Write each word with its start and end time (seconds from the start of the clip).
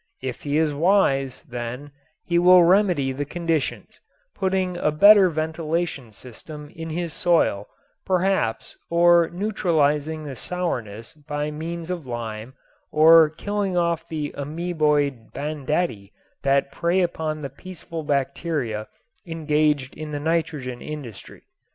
If 0.23 0.41
he 0.41 0.57
is 0.57 0.73
wise, 0.73 1.43
then, 1.43 1.91
he 2.25 2.39
will 2.39 2.63
remedy 2.63 3.11
the 3.11 3.23
conditions, 3.23 4.01
putting 4.33 4.75
a 4.77 4.89
better 4.89 5.29
ventilation 5.29 6.11
system 6.11 6.71
in 6.75 6.89
his 6.89 7.13
soil 7.13 7.67
perhaps 8.03 8.75
or 8.89 9.29
neutralizing 9.29 10.23
the 10.23 10.35
sourness 10.35 11.13
by 11.13 11.51
means 11.51 11.91
of 11.91 12.07
lime 12.07 12.55
or 12.91 13.29
killing 13.29 13.77
off 13.77 14.07
the 14.09 14.33
ameboid 14.35 15.33
banditti 15.33 16.13
that 16.41 16.71
prey 16.71 17.01
upon 17.01 17.43
the 17.43 17.49
peaceful 17.51 18.01
bacteria 18.01 18.87
engaged 19.27 19.93
in 19.95 20.09
the 20.11 20.19
nitrogen 20.19 20.81
industry. 20.81 21.43